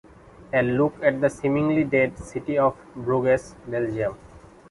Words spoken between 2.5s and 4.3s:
of Bruges, Belgium.